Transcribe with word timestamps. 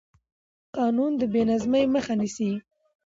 قانون 0.75 1.11
د 1.17 1.21
بې 1.33 1.41
نظمۍ 1.49 1.85
مخه 1.95 2.13
نیسي 2.19 2.51